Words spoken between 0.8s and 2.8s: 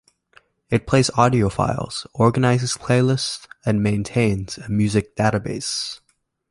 plays audio files, organizes